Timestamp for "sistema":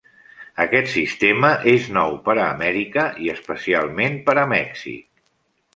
0.93-1.51